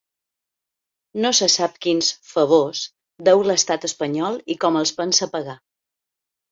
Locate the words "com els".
4.67-4.97